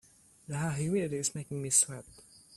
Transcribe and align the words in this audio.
The 0.47 0.57
high 0.57 0.77
humidity 0.79 1.17
is 1.17 1.35
making 1.35 1.61
me 1.61 1.69
sweat. 1.69 2.05